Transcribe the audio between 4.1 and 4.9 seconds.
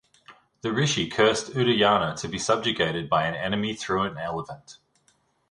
elephant.